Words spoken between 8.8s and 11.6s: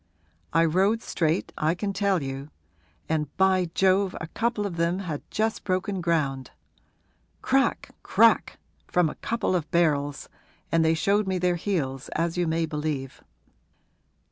from a couple of barrels, and they showed me their